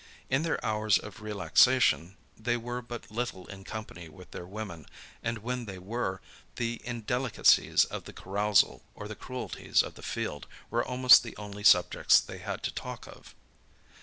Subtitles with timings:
[0.31, 4.87] In their hours of relaxation, they were but little in company with their women;
[5.21, 6.21] and when they were,
[6.55, 11.63] the indelicacies of the carousal, or the cruelties of the field, were almost the only
[11.63, 13.35] subjects they had to talk of.